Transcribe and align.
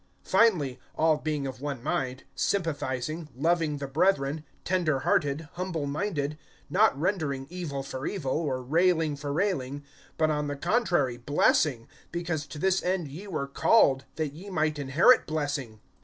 (8)Finally, 0.25 0.79
all 0.95 1.17
being 1.17 1.45
of 1.45 1.61
one 1.61 1.83
mind, 1.83 2.23
sympathizing, 2.33 3.29
loving 3.35 3.77
the 3.77 3.85
brethren, 3.87 4.43
tender 4.63 5.01
hearted, 5.01 5.47
humble 5.53 5.85
minded; 5.85 6.39
(9)not 6.71 6.93
rendering 6.95 7.45
evil 7.51 7.83
for 7.83 8.07
evil, 8.07 8.31
or 8.35 8.63
railing 8.63 9.15
for 9.15 9.31
railing; 9.31 9.83
but 10.17 10.31
on 10.31 10.47
the 10.47 10.55
contrary 10.55 11.17
blessing, 11.17 11.87
because 12.11 12.47
to 12.47 12.57
this 12.57 12.81
end 12.81 13.09
ye 13.09 13.27
were 13.27 13.45
called, 13.47 14.05
that 14.15 14.33
ye 14.33 14.49
might 14.49 14.79
inherit 14.79 15.27
blessing. 15.27 15.79